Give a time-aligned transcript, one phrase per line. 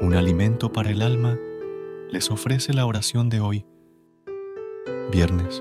[0.00, 1.36] Un alimento para el alma
[2.12, 3.66] les ofrece la oración de hoy,
[5.10, 5.60] viernes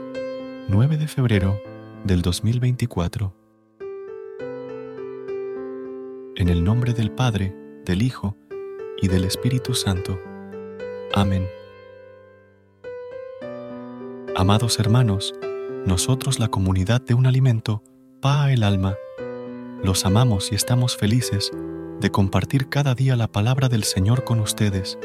[0.70, 1.60] 9 de febrero
[2.04, 3.34] del 2024.
[6.36, 8.38] En el nombre del Padre, del Hijo
[9.02, 10.20] y del Espíritu Santo.
[11.16, 11.48] Amén.
[14.36, 15.34] Amados hermanos,
[15.88, 17.82] nosotros la comunidad de un alimento,
[18.22, 18.96] Pa el alma,
[19.84, 21.52] los amamos y estamos felices
[22.00, 25.00] de compartir cada día la palabra del Señor con ustedes.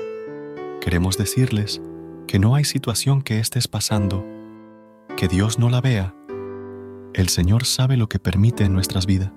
[0.81, 1.81] Queremos decirles
[2.27, 4.25] que no hay situación que estés pasando,
[5.17, 6.15] que Dios no la vea.
[7.15, 9.33] El Señor sabe lo que permite en nuestras vidas.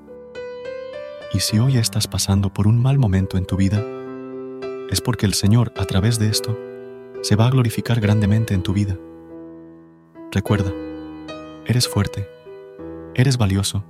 [1.34, 3.84] Y si hoy estás pasando por un mal momento en tu vida,
[4.90, 6.58] es porque el Señor, a través de esto,
[7.22, 8.98] se va a glorificar grandemente en tu vida.
[10.32, 10.72] Recuerda,
[11.66, 12.28] eres fuerte,
[13.14, 13.86] eres valioso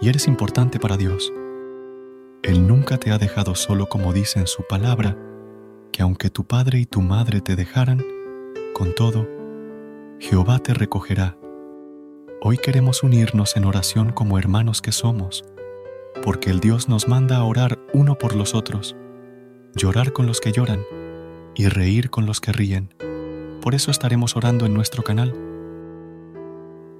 [0.00, 1.32] y eres importante para Dios.
[2.42, 5.16] Él nunca te ha dejado solo como dice en su palabra,
[5.92, 8.04] que aunque tu padre y tu madre te dejaran,
[8.74, 9.28] con todo,
[10.18, 11.36] Jehová te recogerá.
[12.40, 15.44] Hoy queremos unirnos en oración como hermanos que somos,
[16.24, 18.96] porque el Dios nos manda a orar uno por los otros,
[19.76, 20.80] llorar con los que lloran
[21.54, 22.92] y reír con los que ríen.
[23.60, 25.32] Por eso estaremos orando en nuestro canal.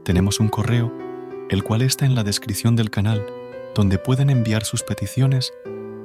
[0.05, 0.93] Tenemos un correo,
[1.51, 3.27] el cual está en la descripción del canal
[3.75, 5.53] donde pueden enviar sus peticiones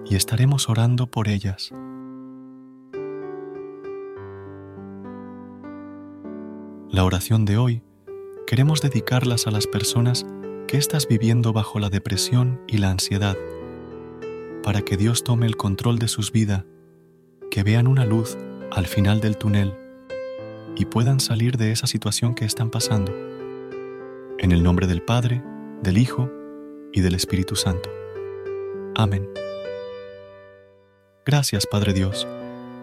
[0.05, 1.72] y estaremos orando por ellas.
[6.89, 7.83] La oración de hoy
[8.45, 10.25] queremos dedicarlas a las personas
[10.67, 13.38] que estás viviendo bajo la depresión y la ansiedad,
[14.63, 16.63] para que Dios tome el control de sus vidas,
[17.51, 18.38] que vean una luz
[18.72, 19.73] al final del túnel
[20.75, 23.13] y puedan salir de esa situación que están pasando.
[24.39, 25.44] En el nombre del Padre,
[25.81, 26.29] del Hijo
[26.93, 27.89] y del Espíritu Santo.
[28.95, 29.29] Amén.
[31.25, 32.27] Gracias, Padre Dios,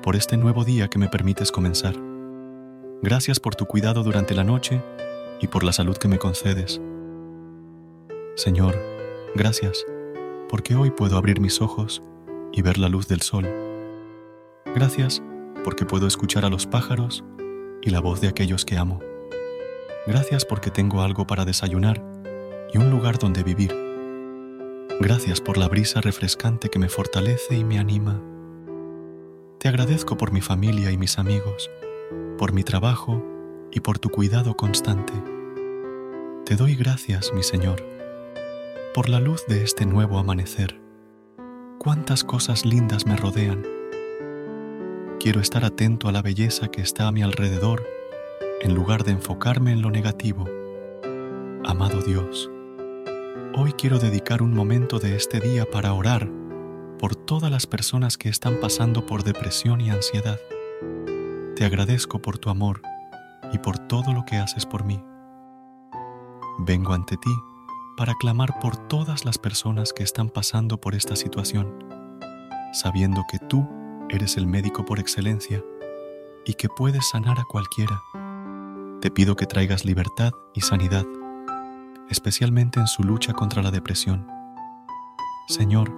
[0.03, 1.95] por este nuevo día que me permites comenzar.
[3.03, 4.83] Gracias por tu cuidado durante la noche
[5.41, 6.81] y por la salud que me concedes.
[8.37, 8.77] Señor,
[9.35, 9.85] gracias,
[10.49, 12.03] porque hoy puedo abrir mis ojos
[12.53, 13.47] y ver la luz del sol.
[14.75, 15.23] Gracias,
[15.65, 17.25] porque puedo escuchar a los pájaros
[17.83, 19.01] y la voz de aquellos que amo.
[20.07, 22.03] Gracias porque tengo algo para desayunar
[22.73, 23.84] y un lugar donde vivir.
[25.05, 28.23] Gracias por la brisa refrescante que me fortalece y me anima.
[29.59, 31.71] Te agradezco por mi familia y mis amigos,
[32.39, 33.23] por mi trabajo
[33.71, 35.13] y por tu cuidado constante.
[36.47, 37.85] Te doy gracias, mi Señor,
[38.95, 40.81] por la luz de este nuevo amanecer.
[41.79, 43.63] Cuántas cosas lindas me rodean.
[45.21, 47.87] Quiero estar atento a la belleza que está a mi alrededor
[48.63, 50.47] en lugar de enfocarme en lo negativo.
[51.63, 52.51] Amado Dios,
[53.57, 56.31] Hoy quiero dedicar un momento de este día para orar
[57.01, 60.39] por todas las personas que están pasando por depresión y ansiedad.
[61.57, 62.81] Te agradezco por tu amor
[63.53, 65.03] y por todo lo que haces por mí.
[66.61, 67.35] Vengo ante ti
[67.97, 71.77] para clamar por todas las personas que están pasando por esta situación,
[72.73, 73.69] sabiendo que tú
[74.11, 75.61] eres el médico por excelencia
[76.45, 78.01] y que puedes sanar a cualquiera.
[79.01, 81.05] Te pido que traigas libertad y sanidad
[82.11, 84.27] especialmente en su lucha contra la depresión.
[85.49, 85.93] Señor,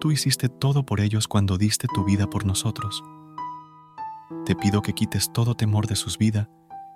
[0.00, 3.02] tú hiciste todo por ellos cuando diste tu vida por nosotros.
[4.44, 6.48] Te pido que quites todo temor de sus vidas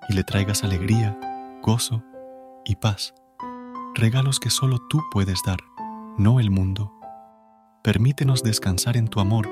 [0.09, 1.19] y le traigas alegría,
[1.63, 2.03] gozo
[2.65, 3.15] y paz,
[3.95, 5.59] regalos que solo tú puedes dar,
[6.19, 6.93] no el mundo.
[7.83, 9.49] Permítenos descansar en tu amor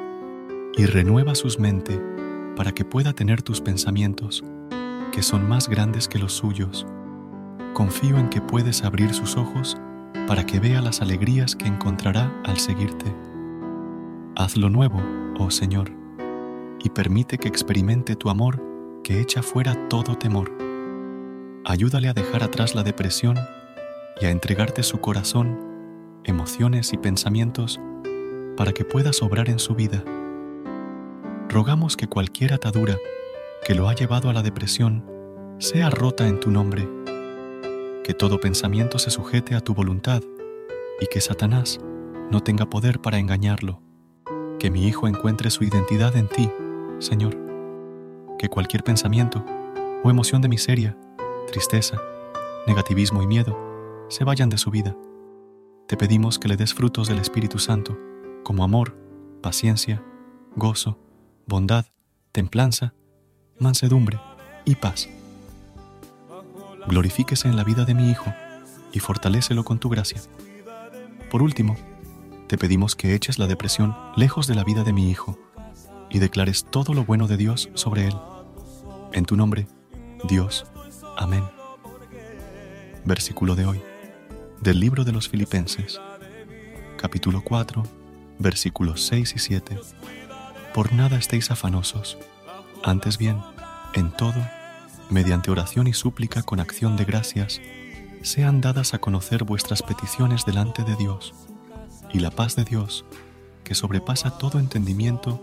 [0.77, 2.01] y renueva sus mentes
[2.57, 4.45] para que pueda tener tus pensamientos,
[5.13, 6.87] que son más grandes que los suyos
[7.77, 9.77] confío en que puedes abrir sus ojos
[10.27, 13.15] para que vea las alegrías que encontrará al seguirte.
[14.35, 14.99] Hazlo nuevo,
[15.39, 15.93] oh Señor,
[16.83, 18.63] y permite que experimente tu amor
[19.05, 20.51] que echa fuera todo temor.
[21.67, 23.37] Ayúdale a dejar atrás la depresión
[24.23, 25.59] y a entregarte su corazón,
[26.25, 27.79] emociones y pensamientos
[28.57, 30.03] para que puedas obrar en su vida.
[31.51, 32.97] Rogamos que cualquier atadura
[33.67, 35.05] que lo ha llevado a la depresión
[35.59, 36.96] sea rota en tu nombre,
[38.07, 40.23] que todo pensamiento se sujete a tu voluntad
[41.01, 41.81] y que Satanás
[42.31, 43.83] no tenga poder para engañarlo,
[44.61, 46.49] que mi hijo encuentre su identidad en ti,
[47.01, 47.37] Señor,
[48.39, 49.45] que cualquier pensamiento
[50.05, 50.97] o emoción de miseria,
[51.49, 52.01] tristeza,
[52.69, 53.59] negativismo y miedo
[54.09, 54.97] se vayan de su vida.
[55.89, 57.99] Te pedimos que le des frutos del Espíritu Santo,
[58.45, 58.97] como amor,
[59.43, 60.01] paciencia,
[60.55, 60.97] gozo,
[61.49, 61.87] bondad,
[62.31, 62.95] templanza,
[63.59, 64.21] mansedumbre
[64.65, 65.09] y paz.
[66.87, 68.33] Glorifíquese en la vida de mi Hijo
[68.93, 70.21] y fortalécelo con tu gracia.
[71.31, 71.77] Por último,
[72.47, 75.39] te pedimos que eches la depresión lejos de la vida de mi Hijo
[76.11, 78.15] y declares todo lo bueno de Dios sobre él.
[79.13, 79.67] En tu nombre,
[80.29, 80.67] Dios.
[81.17, 81.45] Amén.
[83.05, 83.83] Versículo de hoy,
[84.61, 86.01] del libro de los Filipenses,
[86.97, 87.83] capítulo 4,
[88.39, 89.81] versículos 6 y 7.
[90.73, 92.19] Por nada estéis afanosos,
[92.85, 93.41] antes bien,
[93.95, 94.47] en todo,
[95.11, 97.61] mediante oración y súplica con acción de gracias,
[98.23, 101.35] sean dadas a conocer vuestras peticiones delante de Dios,
[102.13, 103.05] y la paz de Dios,
[103.65, 105.41] que sobrepasa todo entendimiento,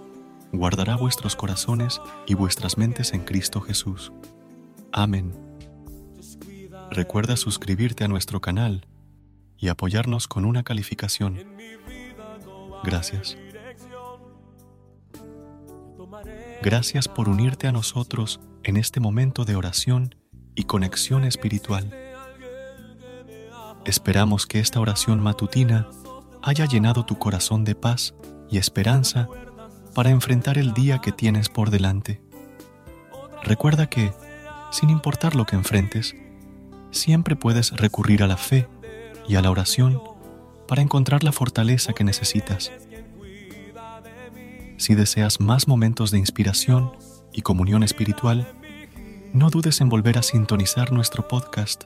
[0.51, 4.11] guardará vuestros corazones y vuestras mentes en Cristo Jesús.
[4.91, 5.33] Amén.
[6.91, 8.85] Recuerda suscribirte a nuestro canal
[9.57, 11.39] y apoyarnos con una calificación.
[12.83, 13.37] Gracias.
[16.63, 20.15] Gracias por unirte a nosotros en este momento de oración
[20.55, 21.93] y conexión espiritual.
[23.83, 25.89] Esperamos que esta oración matutina
[26.41, 28.13] haya llenado tu corazón de paz
[28.49, 29.27] y esperanza
[29.93, 32.21] para enfrentar el día que tienes por delante.
[33.43, 34.13] Recuerda que,
[34.71, 36.15] sin importar lo que enfrentes,
[36.91, 38.69] siempre puedes recurrir a la fe
[39.27, 40.01] y a la oración
[40.65, 42.71] para encontrar la fortaleza que necesitas.
[44.83, 46.91] Si deseas más momentos de inspiración
[47.31, 48.53] y comunión espiritual,
[49.31, 51.85] no dudes en volver a sintonizar nuestro podcast.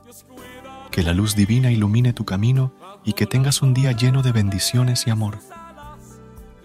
[0.90, 2.74] Que la luz divina ilumine tu camino
[3.06, 5.38] y que tengas un día lleno de bendiciones y amor.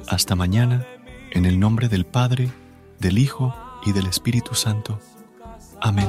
[0.09, 0.87] Hasta mañana,
[1.33, 2.51] en el nombre del Padre,
[2.99, 3.55] del Hijo
[3.85, 4.99] y del Espíritu Santo.
[5.83, 6.09] Amén.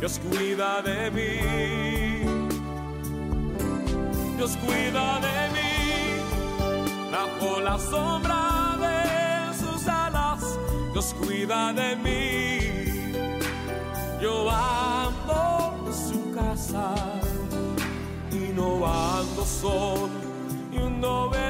[0.00, 2.24] Dios cuida de mí.
[4.38, 5.72] Dios cuida de mí.
[7.12, 10.58] Bajo la sombra de sus alas,
[10.94, 13.12] Dios cuida de mí.
[14.22, 16.94] Yo ando su casa
[18.32, 20.08] y no ando solo.
[20.72, 21.49] Y no estoy